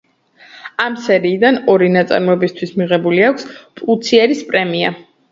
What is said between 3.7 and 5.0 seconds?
პულიცერის პრემია.